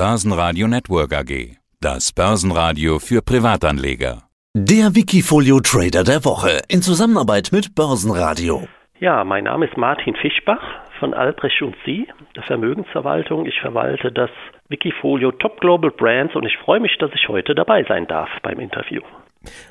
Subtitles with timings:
[0.00, 1.58] Börsenradio Network AG.
[1.78, 4.22] Das Börsenradio für Privatanleger.
[4.54, 8.66] Der Wikifolio Trader der Woche in Zusammenarbeit mit Börsenradio.
[8.98, 10.62] Ja, mein Name ist Martin Fischbach
[10.98, 13.44] von Albrecht und Sie, der Vermögensverwaltung.
[13.44, 14.30] Ich verwalte das
[14.70, 18.58] Wikifolio Top Global Brands und ich freue mich, dass ich heute dabei sein darf beim
[18.58, 19.02] Interview.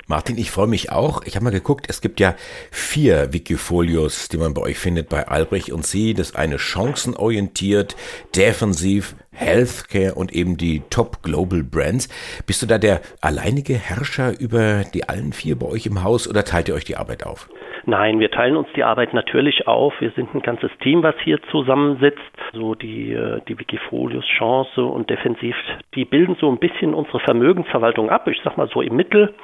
[0.06, 1.22] Martin, ich freue mich auch.
[1.22, 2.34] Ich habe mal geguckt, es gibt ja
[2.72, 6.14] vier Wikifolios, die man bei euch findet bei Albrecht und Sie.
[6.14, 7.94] Das eine chancenorientiert,
[8.34, 12.08] defensiv, Healthcare und eben die Top Global Brands.
[12.46, 16.44] Bist du da der alleinige Herrscher über die allen vier bei euch im Haus oder
[16.44, 17.48] teilt ihr euch die Arbeit auf?
[17.86, 19.94] Nein, wir teilen uns die Arbeit natürlich auf.
[20.00, 22.20] Wir sind ein ganzes Team, was hier zusammensitzt.
[22.52, 25.56] So die, äh, die Wikifolios Chance und Defensiv,
[25.94, 28.28] die bilden so ein bisschen unsere Vermögensverwaltung ab.
[28.28, 29.34] Ich sag mal so im Mittel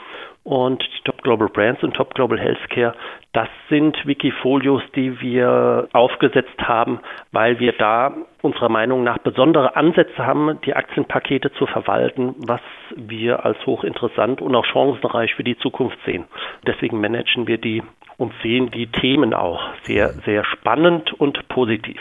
[0.47, 2.95] und die Top Global Brands und Top Global Healthcare,
[3.33, 7.01] das sind Wikifolios, die wir aufgesetzt haben,
[7.33, 12.61] weil wir da unserer Meinung nach besondere Ansätze haben, die Aktienpakete zu verwalten, was
[12.95, 16.27] wir als hochinteressant und auch chancenreich für die Zukunft sehen.
[16.65, 17.83] Deswegen managen wir die
[18.17, 22.01] und sehen die Themen auch sehr, sehr spannend und positiv.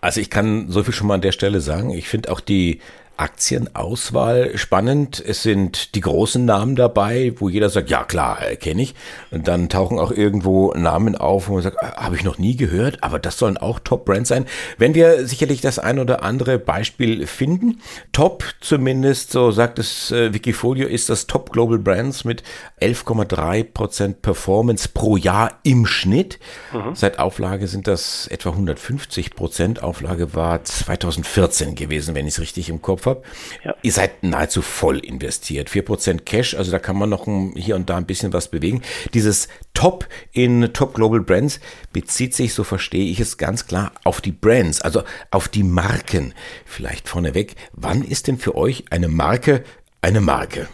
[0.00, 1.90] Also ich kann so viel schon mal an der Stelle sagen.
[1.90, 2.80] Ich finde auch die
[3.16, 5.22] Aktienauswahl spannend.
[5.24, 8.94] Es sind die großen Namen dabei, wo jeder sagt, ja klar, kenne ich.
[9.30, 12.56] Und dann tauchen auch irgendwo Namen auf, wo man sagt, ah, habe ich noch nie
[12.56, 14.46] gehört, aber das sollen auch Top-Brands sein.
[14.78, 17.80] Wenn wir sicherlich das ein oder andere Beispiel finden,
[18.12, 22.42] Top zumindest, so sagt es äh, Wikifolio, ist das Top Global Brands mit
[22.80, 26.40] 11,3 Prozent Performance pro Jahr im Schnitt.
[26.72, 26.94] Mhm.
[26.94, 29.82] Seit Auflage sind das etwa 150 Prozent.
[29.82, 33.22] Auflage war 2014 gewesen, wenn ich es richtig im Kopf habe.
[33.64, 33.74] Ja.
[33.82, 35.68] Ihr seid nahezu voll investiert.
[35.68, 38.82] 4% Cash, also da kann man noch hier und da ein bisschen was bewegen.
[39.12, 41.60] Dieses Top in Top Global Brands
[41.92, 46.34] bezieht sich, so verstehe ich es ganz klar, auf die Brands, also auf die Marken.
[46.64, 49.64] Vielleicht vorneweg, wann ist denn für euch eine Marke
[50.02, 50.68] eine Marke?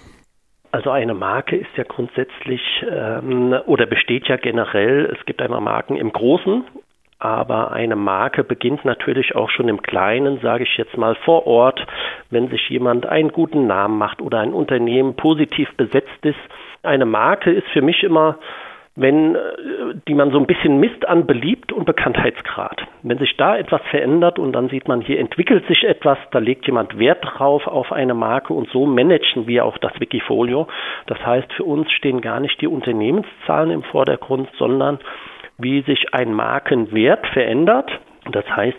[0.73, 5.97] Also eine Marke ist ja grundsätzlich ähm, oder besteht ja generell, es gibt einmal Marken
[5.97, 6.65] im Großen
[7.21, 11.87] aber eine Marke beginnt natürlich auch schon im Kleinen, sage ich jetzt mal vor Ort,
[12.31, 16.39] wenn sich jemand einen guten Namen macht oder ein Unternehmen positiv besetzt ist.
[16.83, 18.39] Eine Marke ist für mich immer
[18.97, 19.39] wenn äh,
[20.09, 22.83] die man so ein bisschen misst an beliebt und Bekanntheitsgrad.
[23.03, 26.67] Wenn sich da etwas verändert und dann sieht man, hier entwickelt sich etwas, da legt
[26.67, 30.67] jemand Wert drauf auf eine Marke und so managen wir auch das Wikifolio.
[31.07, 34.99] Das heißt, für uns stehen gar nicht die Unternehmenszahlen im Vordergrund, sondern
[35.61, 37.91] wie sich ein Markenwert verändert.
[38.33, 38.79] Das heißt,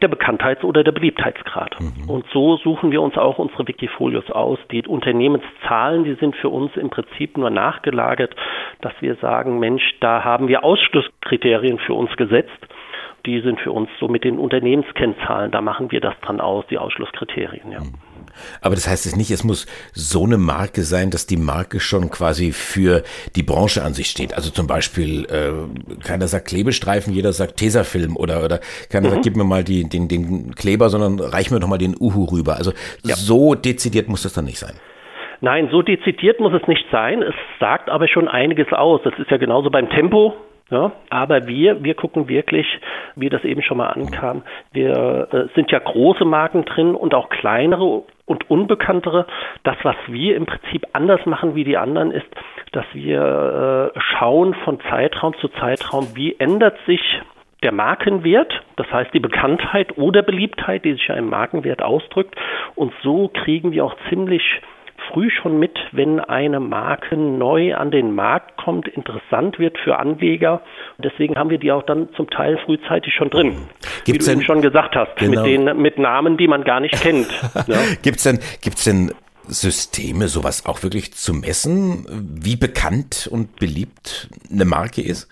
[0.00, 1.76] der Bekanntheits- oder der Beliebtheitsgrad.
[1.80, 2.08] Mhm.
[2.08, 4.58] Und so suchen wir uns auch unsere Wikifolios aus.
[4.70, 8.34] Die Unternehmenszahlen, die sind für uns im Prinzip nur nachgelagert,
[8.80, 12.66] dass wir sagen, Mensch, da haben wir Ausschlusskriterien für uns gesetzt.
[13.26, 16.78] Die sind für uns so mit den Unternehmenskennzahlen, da machen wir das dran aus, die
[16.78, 17.80] Ausschlusskriterien, ja.
[17.80, 17.94] Mhm.
[18.60, 22.10] Aber das heißt es nicht, es muss so eine Marke sein, dass die Marke schon
[22.10, 23.02] quasi für
[23.36, 24.34] die Branche an sich steht.
[24.34, 28.60] Also zum Beispiel, äh, keiner sagt Klebestreifen, jeder sagt Tesafilm oder, oder
[28.90, 29.12] keiner mhm.
[29.12, 32.24] sagt, gib mir mal die, den, den Kleber, sondern reich mir doch mal den Uhu
[32.24, 32.56] rüber.
[32.56, 32.72] Also
[33.04, 33.14] ja.
[33.16, 34.74] so dezidiert muss das dann nicht sein.
[35.40, 37.22] Nein, so dezidiert muss es nicht sein.
[37.22, 39.00] Es sagt aber schon einiges aus.
[39.04, 40.34] Das ist ja genauso beim Tempo.
[40.70, 42.66] Ja, aber wir, wir gucken wirklich,
[43.16, 44.42] wie das eben schon mal ankam,
[44.72, 49.26] wir äh, sind ja große Marken drin und auch kleinere und unbekanntere.
[49.62, 52.26] Das, was wir im Prinzip anders machen wie die anderen, ist,
[52.72, 57.00] dass wir äh, schauen von Zeitraum zu Zeitraum, wie ändert sich
[57.62, 62.36] der Markenwert, das heißt die Bekanntheit oder Beliebtheit, die sich ja im Markenwert ausdrückt.
[62.74, 64.42] Und so kriegen wir auch ziemlich
[65.08, 70.62] früh schon mit, wenn eine Marke neu an den Markt kommt, interessant wird für Anleger.
[70.98, 73.56] Deswegen haben wir die auch dann zum Teil frühzeitig schon drin.
[74.04, 75.42] Gibt's wie du denn, schon gesagt hast, genau.
[75.42, 77.28] mit, den, mit Namen, die man gar nicht kennt.
[77.66, 77.78] ja.
[78.02, 79.12] Gibt es denn, gibt's denn
[79.46, 82.06] Systeme, sowas auch wirklich zu messen,
[82.42, 85.28] wie bekannt und beliebt eine Marke ist?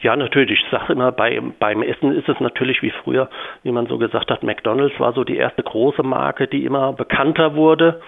[0.00, 0.60] Ja, natürlich.
[0.62, 3.28] Ich sage immer, bei, beim Essen ist es natürlich wie früher,
[3.64, 7.56] wie man so gesagt hat, McDonald's war so die erste große Marke, die immer bekannter
[7.56, 8.00] wurde.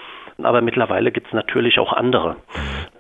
[0.45, 2.37] Aber mittlerweile gibt es natürlich auch andere,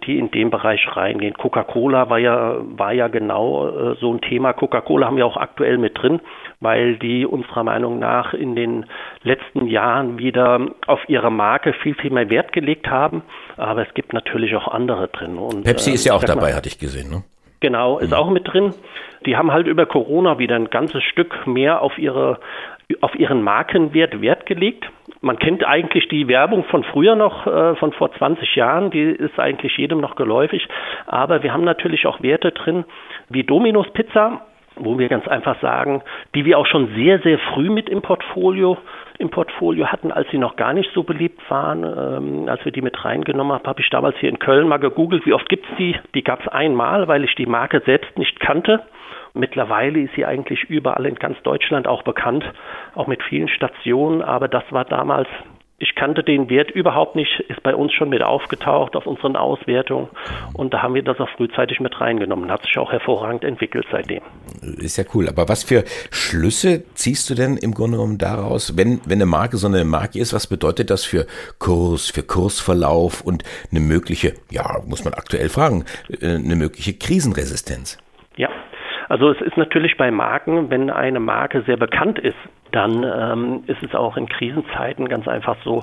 [0.06, 1.34] die in dem Bereich reingehen.
[1.34, 4.52] Coca-Cola war ja, war ja genau äh, so ein Thema.
[4.52, 6.20] Coca-Cola haben wir auch aktuell mit drin,
[6.60, 8.86] weil die unserer Meinung nach in den
[9.22, 13.22] letzten Jahren wieder auf ihre Marke viel, viel mehr Wert gelegt haben.
[13.56, 15.36] Aber es gibt natürlich auch andere drin.
[15.36, 17.22] Und, Pepsi äh, ist ja auch dabei, mal, hatte ich gesehen, ne?
[17.60, 18.16] Genau, ist mhm.
[18.16, 18.74] auch mit drin.
[19.26, 22.40] Die haben halt über Corona wieder ein ganzes Stück mehr auf ihre
[23.00, 24.90] auf ihren Markenwert Wert gelegt.
[25.20, 29.38] Man kennt eigentlich die Werbung von früher noch, äh, von vor 20 Jahren, die ist
[29.38, 30.66] eigentlich jedem noch geläufig.
[31.06, 32.84] Aber wir haben natürlich auch Werte drin,
[33.28, 34.42] wie Domino's Pizza,
[34.76, 36.02] wo wir ganz einfach sagen,
[36.34, 38.78] die wir auch schon sehr, sehr früh mit im Portfolio
[39.20, 41.84] im Portfolio hatten, als sie noch gar nicht so beliebt waren.
[41.84, 45.26] Ähm, als wir die mit reingenommen haben, habe ich damals hier in Köln mal gegoogelt,
[45.26, 45.94] wie oft gibt es die?
[46.14, 48.80] Die gab es einmal, weil ich die Marke selbst nicht kannte.
[49.34, 52.44] Mittlerweile ist sie eigentlich überall in ganz Deutschland auch bekannt,
[52.94, 55.28] auch mit vielen Stationen, aber das war damals
[55.82, 60.08] ich kannte den Wert überhaupt nicht, ist bei uns schon mit aufgetaucht auf unseren Auswertungen
[60.52, 62.50] und da haben wir das auch frühzeitig mit reingenommen.
[62.50, 64.20] Hat sich auch hervorragend entwickelt seitdem.
[64.60, 65.28] Ist ja cool.
[65.28, 69.56] Aber was für Schlüsse ziehst du denn im Grunde genommen daraus, wenn, wenn eine Marke
[69.56, 71.26] so eine Marke ist, was bedeutet das für
[71.58, 75.86] Kurs, für Kursverlauf und eine mögliche, ja, muss man aktuell fragen,
[76.20, 77.96] äh, eine mögliche Krisenresistenz?
[78.36, 78.50] Ja,
[79.10, 82.38] also es ist natürlich bei Marken, wenn eine Marke sehr bekannt ist,
[82.70, 85.82] dann ähm, ist es auch in Krisenzeiten ganz einfach so,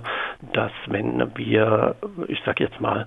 [0.53, 1.95] dass wenn wir,
[2.29, 3.06] ich sage jetzt mal,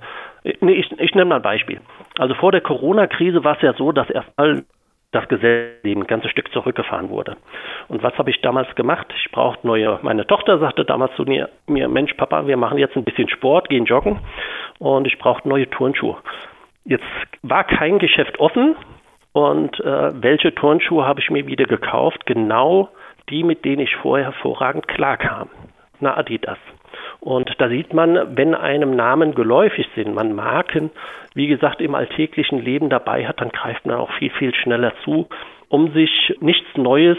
[0.61, 1.81] nee, ich, ich nehme mal ein Beispiel.
[2.19, 4.64] Also vor der Corona-Krise war es ja so, dass erstmal
[5.11, 7.38] das Gesellschaftsleben ein ganzes Stück zurückgefahren wurde.
[7.88, 9.06] Und was habe ich damals gemacht?
[9.25, 12.94] Ich brauchte neue, meine Tochter sagte damals zu mir, mir, Mensch, Papa, wir machen jetzt
[12.94, 14.19] ein bisschen Sport, gehen joggen
[14.81, 16.19] und ich brauchte neue Turnschuhe.
[16.84, 17.05] Jetzt
[17.40, 18.76] war kein Geschäft offen
[19.32, 22.26] und äh, welche Turnschuhe habe ich mir wieder gekauft?
[22.26, 22.88] Genau
[23.28, 25.48] die, mit denen ich vorher hervorragend klarkam.
[26.00, 26.58] Na, Adidas.
[27.20, 30.90] Und da sieht man, wenn einem Namen geläufig sind, man Marken,
[31.34, 35.28] wie gesagt, im alltäglichen Leben dabei hat, dann greift man auch viel, viel schneller zu,
[35.68, 37.18] um sich nichts Neues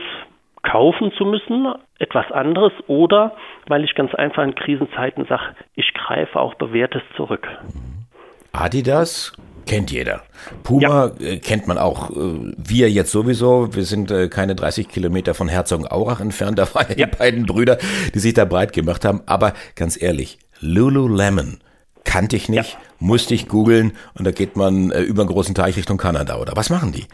[0.63, 3.35] kaufen zu müssen, etwas anderes oder
[3.67, 7.47] weil ich ganz einfach in Krisenzeiten sage, ich greife auch bewährtes zurück.
[8.51, 9.33] Adidas
[9.65, 10.21] Kennt jeder.
[10.63, 11.25] Puma ja.
[11.25, 12.09] äh, kennt man auch.
[12.11, 13.73] Äh, wir jetzt sowieso.
[13.73, 16.59] Wir sind äh, keine 30 Kilometer von Herzogenaurach entfernt.
[16.61, 17.07] Da waren ja.
[17.07, 17.77] die beiden Brüder,
[18.13, 19.21] die sich da breit gemacht haben.
[19.25, 21.59] Aber ganz ehrlich, Lululemon
[22.03, 22.79] kannte ich nicht, ja.
[22.99, 26.39] musste ich googeln und da geht man über einen großen Teich Richtung Kanada.
[26.39, 27.05] Oder was machen die?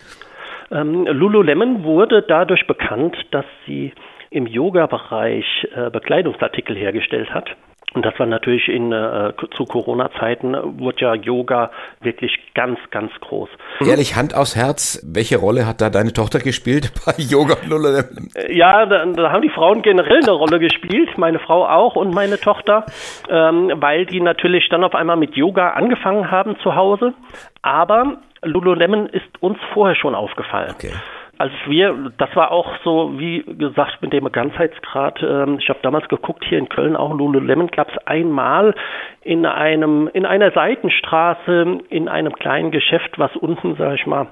[0.72, 3.94] Ähm, Lululemon wurde dadurch bekannt, dass sie
[4.30, 5.46] im Yoga-Bereich
[5.76, 7.50] äh, Bekleidungsartikel hergestellt hat.
[7.98, 13.50] Und das war natürlich in äh, zu Corona-Zeiten wurde ja Yoga wirklich ganz, ganz groß.
[13.80, 18.30] Ehrlich, Hand aufs Herz, welche Rolle hat da deine Tochter gespielt bei Yoga Lululemon?
[18.50, 22.40] Ja, da, da, haben die Frauen generell eine Rolle gespielt, meine Frau auch und meine
[22.40, 22.86] Tochter,
[23.32, 27.16] ähm, weil die natürlich dann auf einmal mit Yoga angefangen haben zu Hause.
[27.64, 30.76] Aber Lululemon ist uns vorher schon aufgefallen.
[30.76, 30.94] Okay
[31.38, 36.08] als wir, das war auch so, wie gesagt, mit dem Ganzheitsgrad, ähm, ich habe damals
[36.08, 38.74] geguckt, hier in Köln auch Lululemon gab es einmal
[39.22, 44.28] in einem, in einer Seitenstraße, in einem kleinen Geschäft, was unten, sage ich mal,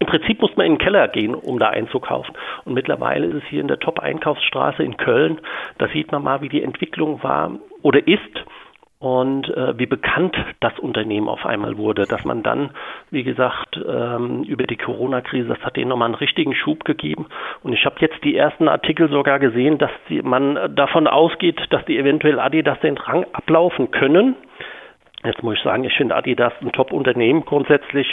[0.00, 2.34] im Prinzip muss man in den Keller gehen, um da einzukaufen.
[2.64, 5.40] Und mittlerweile ist es hier in der Top-Einkaufsstraße in Köln.
[5.76, 7.52] Da sieht man mal, wie die Entwicklung war
[7.82, 8.44] oder ist
[9.00, 12.70] und äh, wie bekannt das Unternehmen auf einmal wurde, dass man dann,
[13.10, 17.26] wie gesagt, ähm, über die Corona-Krise, das hat denen nochmal einen richtigen Schub gegeben.
[17.62, 21.82] Und ich habe jetzt die ersten Artikel sogar gesehen, dass die, man davon ausgeht, dass
[21.86, 24.36] die eventuell Adidas den Rang ablaufen können.
[25.24, 28.06] Jetzt muss ich sagen, ich finde Adidas ein Top-Unternehmen grundsätzlich.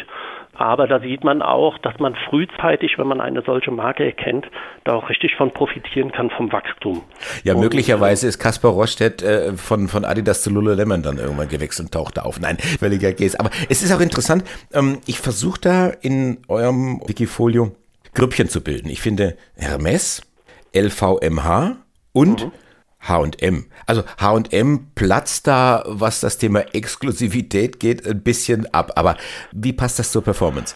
[0.58, 4.48] Aber da sieht man auch, dass man frühzeitig, wenn man eine solche Marke erkennt,
[4.86, 7.04] da auch richtig von profitieren kann vom Wachstum.
[7.44, 11.88] Ja, und, möglicherweise ist Kaspar Rostedt äh, von, von Adidas zu Lululemon dann irgendwann gewechselt
[11.88, 12.40] und tauchte auf.
[12.40, 13.40] Nein, völliger Käse.
[13.40, 17.76] Aber es ist auch interessant, ähm, ich versuche da in eurem Wikifolio
[18.16, 18.90] Grüppchen zu bilden.
[18.90, 20.24] Ich finde Hermes,
[20.76, 21.78] LVMH
[22.14, 22.52] und mhm.
[23.08, 23.66] H&M.
[23.86, 28.94] Also H&M platzt da, was das Thema Exklusivität geht, ein bisschen ab.
[28.96, 29.18] Aber
[29.52, 30.76] wie passt das zur Performance?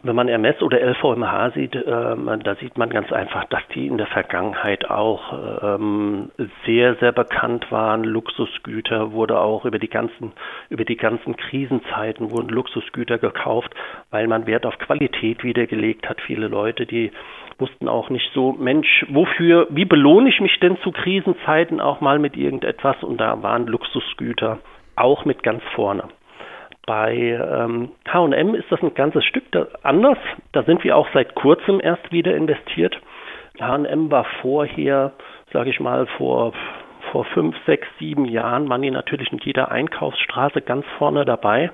[0.00, 3.98] Wenn man Hermes oder LVMH sieht, ähm, da sieht man ganz einfach, dass die in
[3.98, 6.30] der Vergangenheit auch ähm,
[6.64, 8.04] sehr, sehr bekannt waren.
[8.04, 10.34] Luxusgüter wurde auch über die ganzen,
[10.68, 13.74] über die ganzen Krisenzeiten wurden Luxusgüter gekauft,
[14.12, 16.20] weil man Wert auf Qualität wiedergelegt hat.
[16.20, 17.10] Viele Leute, die
[17.58, 22.20] wussten auch nicht so, Mensch, wofür, wie belohne ich mich denn zu Krisenzeiten auch mal
[22.20, 23.02] mit irgendetwas?
[23.02, 24.60] Und da waren Luxusgüter
[24.94, 26.04] auch mit ganz vorne.
[26.86, 29.44] Bei ähm, HM ist das ein ganzes Stück
[29.82, 30.18] anders.
[30.52, 32.98] Da sind wir auch seit kurzem erst wieder investiert.
[33.58, 35.12] HM war vorher,
[35.52, 36.52] sage ich mal, vor,
[37.10, 41.70] vor fünf, sechs, sieben Jahren, waren die natürlich in jeder Einkaufsstraße ganz vorne dabei.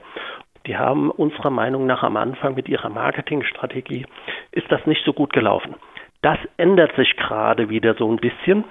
[0.67, 4.07] Die haben unserer Meinung nach am Anfang mit ihrer Marketingstrategie
[4.53, 5.75] ist das nicht so gut gelaufen.
[6.23, 8.64] Das ändert sich gerade wieder so ein bisschen,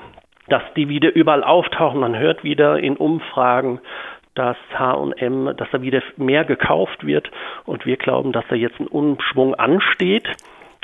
[0.48, 2.00] dass die wieder überall auftauchen.
[2.00, 3.80] Man hört wieder in Umfragen,
[4.36, 7.30] dass H&M, dass da wieder mehr gekauft wird
[7.66, 10.28] und wir glauben, dass da jetzt ein Umschwung ansteht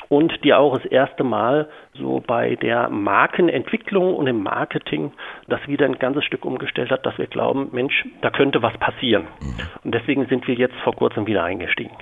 [0.08, 5.12] und die auch das erste Mal so bei der Markenentwicklung und im Marketing
[5.48, 9.28] das wieder ein ganzes Stück umgestellt hat, dass wir glauben, Mensch, da könnte was passieren.
[9.84, 11.96] Und deswegen sind wir jetzt vor kurzem wieder eingestiegen.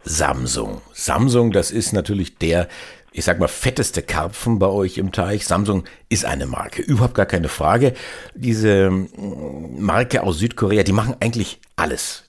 [0.00, 0.80] Samsung.
[0.92, 2.68] Samsung, das ist natürlich der
[3.12, 5.46] ich sag mal, fetteste Karpfen bei euch im Teich.
[5.46, 7.94] Samsung ist eine Marke, überhaupt gar keine Frage.
[8.34, 12.28] Diese mm, Marke aus Südkorea, die machen eigentlich alles.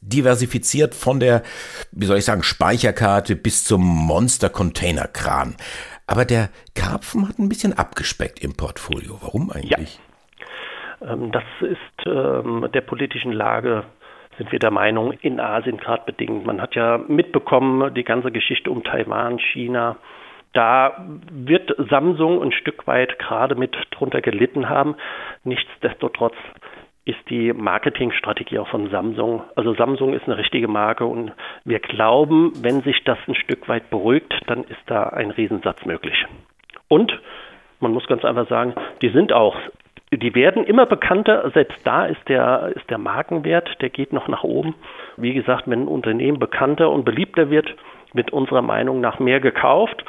[0.00, 1.42] Diversifiziert von der,
[1.92, 5.56] wie soll ich sagen, Speicherkarte bis zum Monster-Container-Kran.
[6.06, 9.18] Aber der Karpfen hat ein bisschen abgespeckt im Portfolio.
[9.20, 10.00] Warum eigentlich?
[11.00, 11.12] Ja.
[11.12, 13.84] Ähm, das ist ähm, der politischen Lage
[14.38, 16.46] sind wir der Meinung, in Asien gerade bedingt.
[16.46, 19.96] Man hat ja mitbekommen, die ganze Geschichte um Taiwan, China.
[20.52, 24.96] Da wird Samsung ein Stück weit gerade mit drunter gelitten haben.
[25.44, 26.34] Nichtsdestotrotz
[27.04, 29.42] ist die Marketingstrategie auch von Samsung.
[29.56, 31.32] Also Samsung ist eine richtige Marke und
[31.64, 36.26] wir glauben, wenn sich das ein Stück weit beruhigt, dann ist da ein Riesensatz möglich.
[36.88, 37.18] Und
[37.80, 39.56] man muss ganz einfach sagen, die sind auch
[40.12, 41.50] die werden immer bekannter.
[41.54, 44.74] Selbst da ist der, ist der Markenwert, der geht noch nach oben.
[45.16, 47.68] Wie gesagt, wenn ein Unternehmen bekannter und beliebter wird,
[48.12, 50.04] wird unserer Meinung nach mehr gekauft.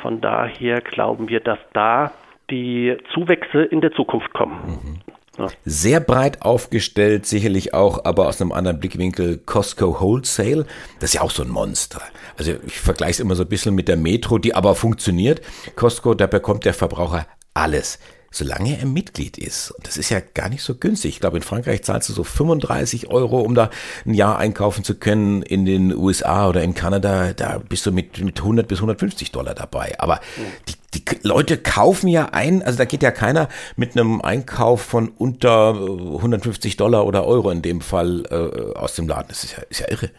[0.00, 2.12] Von daher glauben wir, dass da
[2.50, 4.60] die Zuwächse in der Zukunft kommen.
[4.66, 4.98] Mhm.
[5.38, 5.46] Ja.
[5.64, 10.66] Sehr breit aufgestellt, sicherlich auch, aber aus einem anderen Blickwinkel Costco Wholesale.
[11.00, 12.02] Das ist ja auch so ein Monster.
[12.36, 15.40] Also ich vergleiche es immer so ein bisschen mit der Metro, die aber funktioniert.
[15.74, 17.98] Costco, da bekommt der Verbraucher alles
[18.32, 19.70] solange er Mitglied ist.
[19.70, 21.14] Und das ist ja gar nicht so günstig.
[21.14, 23.70] Ich glaube, in Frankreich zahlst du so 35 Euro, um da
[24.06, 25.42] ein Jahr einkaufen zu können.
[25.42, 29.54] In den USA oder in Kanada, da bist du mit, mit 100 bis 150 Dollar
[29.54, 29.94] dabei.
[29.98, 30.20] Aber
[30.68, 35.08] die, die Leute kaufen ja ein, also da geht ja keiner mit einem Einkauf von
[35.08, 39.28] unter 150 Dollar oder Euro in dem Fall äh, aus dem Laden.
[39.28, 40.10] Das ist ja, ist ja irre.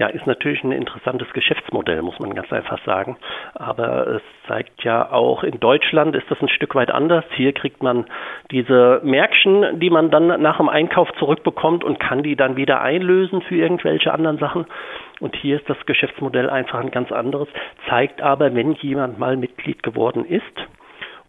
[0.00, 3.18] Ja, ist natürlich ein interessantes Geschäftsmodell, muss man ganz einfach sagen.
[3.52, 7.22] Aber es zeigt ja auch, in Deutschland ist das ein Stück weit anders.
[7.36, 8.06] Hier kriegt man
[8.50, 13.42] diese Märkchen, die man dann nach dem Einkauf zurückbekommt und kann die dann wieder einlösen
[13.42, 14.64] für irgendwelche anderen Sachen.
[15.20, 17.48] Und hier ist das Geschäftsmodell einfach ein ganz anderes,
[17.90, 20.66] zeigt aber, wenn jemand mal Mitglied geworden ist,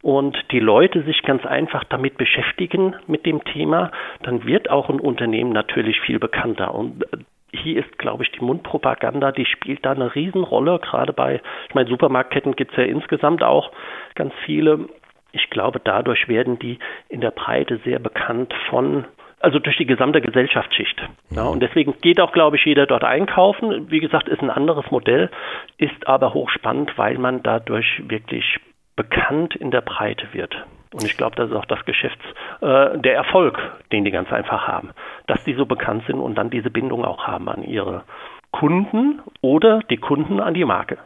[0.04, 3.92] und die Leute sich ganz einfach damit beschäftigen mit dem Thema,
[4.24, 6.74] dann wird auch ein Unternehmen natürlich viel bekannter.
[6.74, 7.06] Und
[7.54, 11.90] hier ist, glaube ich, die Mundpropaganda, die spielt da eine Riesenrolle, gerade bei, ich meine,
[11.90, 13.72] Supermarktketten gibt es ja insgesamt auch
[14.16, 14.88] ganz viele.
[15.34, 16.80] Ich glaube, dadurch werden die
[17.10, 19.06] in der Breite sehr bekannt von,
[19.40, 21.02] also durch die gesamte Gesellschaftsschicht.
[21.30, 23.90] Ja, und deswegen geht auch, glaube ich, jeder dort einkaufen.
[23.90, 25.30] Wie gesagt, ist ein anderes Modell,
[25.78, 28.60] ist aber hochspannend, weil man dadurch wirklich
[28.96, 30.56] bekannt in der Breite wird.
[30.94, 32.24] Und ich glaube, das ist auch das Geschäfts,
[32.62, 33.58] äh, der Erfolg,
[33.92, 34.90] den die ganz einfach haben,
[35.28, 38.04] dass die so bekannt sind und dann diese Bindung auch haben an ihre
[38.52, 40.98] Kunden oder die Kunden an die Marke.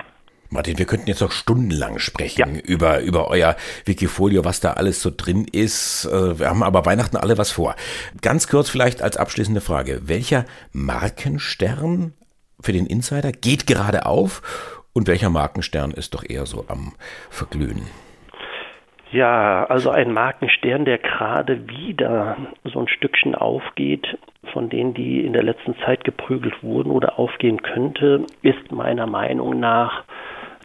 [0.50, 2.62] Martin, wir könnten jetzt noch stundenlang sprechen ja.
[2.62, 6.06] über, über euer Wikifolio, was da alles so drin ist.
[6.06, 7.76] Äh, wir haben aber Weihnachten alle was vor.
[8.22, 10.02] Ganz kurz vielleicht als abschließende Frage.
[10.06, 12.14] Welcher Markenstern
[12.60, 16.94] für den Insider geht gerade auf und welcher Markenstern ist doch eher so am
[17.30, 17.84] Verglühen?
[19.12, 24.18] Ja, also ein Markenstern, der gerade wieder so ein Stückchen aufgeht,
[24.52, 29.60] von denen, die in der letzten Zeit geprügelt wurden oder aufgehen könnte, ist meiner Meinung
[29.60, 30.04] nach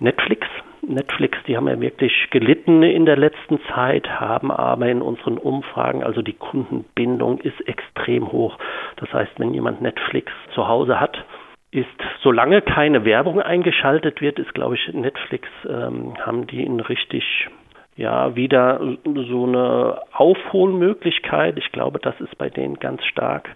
[0.01, 0.47] Netflix.
[0.83, 6.03] Netflix, die haben ja wirklich gelitten in der letzten Zeit, haben aber in unseren Umfragen,
[6.03, 8.59] also die Kundenbindung ist extrem hoch.
[8.97, 11.25] Das heißt, wenn jemand Netflix zu Hause hat,
[11.71, 11.87] ist,
[12.23, 17.49] solange keine Werbung eingeschaltet wird, ist, glaube ich, Netflix, ähm, haben die ein richtig
[17.97, 21.59] ja wieder so eine Aufholmöglichkeit.
[21.59, 23.49] Ich glaube, das ist bei denen ganz stark.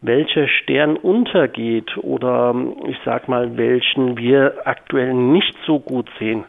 [0.00, 2.54] Welcher Stern untergeht oder
[2.86, 6.44] ich sag mal, welchen wir aktuell nicht so gut sehen.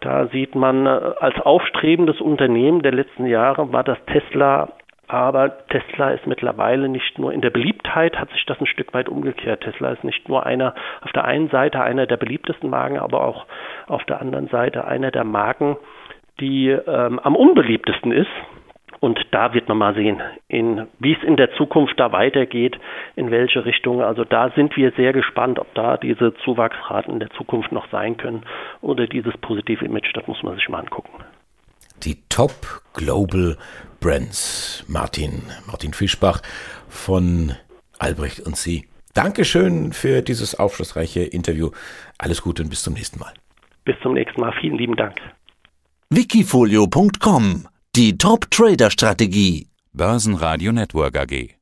[0.00, 4.68] Da sieht man als aufstrebendes Unternehmen der letzten Jahre war das Tesla
[5.06, 9.08] aber Tesla ist mittlerweile nicht nur in der Beliebtheit, hat sich das ein Stück weit
[9.08, 9.60] umgekehrt.
[9.62, 13.46] Tesla ist nicht nur einer, auf der einen Seite einer der beliebtesten Marken, aber auch
[13.86, 15.76] auf der anderen Seite einer der Marken,
[16.40, 18.30] die ähm, am unbeliebtesten ist.
[19.00, 22.78] Und da wird man mal sehen, in, wie es in der Zukunft da weitergeht,
[23.16, 24.00] in welche Richtung.
[24.00, 28.16] Also da sind wir sehr gespannt, ob da diese Zuwachsraten in der Zukunft noch sein
[28.16, 28.44] können
[28.80, 31.22] oder dieses positive Image, das muss man sich mal angucken.
[32.02, 32.52] Die Top
[32.94, 33.58] Global
[34.00, 34.84] Brands.
[34.88, 36.40] Martin, Martin Fischbach
[36.88, 37.52] von
[37.98, 38.86] Albrecht und Sie.
[39.14, 41.70] Dankeschön für dieses aufschlussreiche Interview.
[42.18, 43.32] Alles Gute und bis zum nächsten Mal.
[43.84, 44.52] Bis zum nächsten Mal.
[44.60, 45.20] Vielen lieben Dank.
[46.10, 49.68] Wikifolio.com Die Top Trader Strategie.
[49.92, 51.54] Börsenradio Network AG.